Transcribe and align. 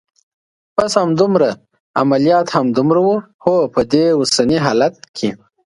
بس 0.75 0.93
همدومره؟ 1.03 1.49
عملیات 2.01 2.47
همدومره 2.57 3.01
و؟ 3.07 3.11
هو، 3.43 3.55
په 3.73 3.81
دې 3.91 4.05
اوسني 4.17 4.57
حالت 4.65 4.95
کې. 5.15 5.29